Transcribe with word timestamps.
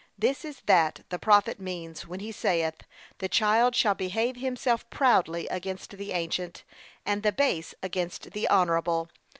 This 0.17 0.43
is 0.43 0.61
that 0.65 1.01
the 1.09 1.19
prophet 1.19 1.59
means, 1.59 2.07
when 2.07 2.21
he 2.21 2.31
saith, 2.31 2.81
'The 3.19 3.29
child 3.29 3.75
shall 3.75 3.93
behave 3.93 4.35
himself 4.35 4.89
proudly 4.89 5.45
against 5.49 5.91
the 5.91 6.11
ancient, 6.13 6.63
and 7.05 7.21
the 7.21 7.31
base 7.31 7.75
against 7.83 8.31
the 8.31 8.49
honourable.' 8.49 9.09